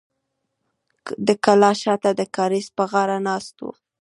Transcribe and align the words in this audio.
د 1.27 1.29
کلا 1.45 1.71
شاته 1.81 2.11
د 2.15 2.21
کاریز 2.35 2.67
پر 2.75 2.85
غاړه 2.91 3.17
ناست 3.27 3.55
و. 3.61 3.67